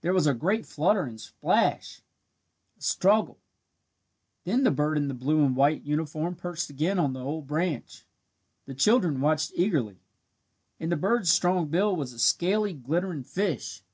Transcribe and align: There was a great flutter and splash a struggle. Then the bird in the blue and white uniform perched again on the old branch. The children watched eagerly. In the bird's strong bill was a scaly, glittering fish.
There 0.00 0.12
was 0.12 0.26
a 0.26 0.34
great 0.34 0.66
flutter 0.66 1.04
and 1.04 1.20
splash 1.20 2.02
a 2.76 2.80
struggle. 2.82 3.38
Then 4.42 4.64
the 4.64 4.70
bird 4.72 4.98
in 4.98 5.06
the 5.06 5.14
blue 5.14 5.44
and 5.44 5.54
white 5.54 5.82
uniform 5.84 6.34
perched 6.34 6.70
again 6.70 6.98
on 6.98 7.12
the 7.12 7.22
old 7.22 7.46
branch. 7.46 8.04
The 8.66 8.74
children 8.74 9.20
watched 9.20 9.52
eagerly. 9.54 10.00
In 10.80 10.88
the 10.88 10.96
bird's 10.96 11.32
strong 11.32 11.68
bill 11.68 11.94
was 11.94 12.12
a 12.12 12.18
scaly, 12.18 12.72
glittering 12.74 13.22
fish. 13.22 13.84